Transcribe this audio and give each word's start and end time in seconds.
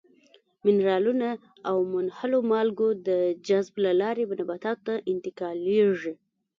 منرالونه 0.65 1.29
او 1.69 1.77
منحلو 1.93 2.39
مالګو 2.51 2.89
د 3.07 3.09
جذب 3.47 3.75
له 3.85 3.91
لارې 4.01 4.23
نباتاتو 4.39 4.81
ته 4.87 4.93
انتقالیږي. 5.11 6.13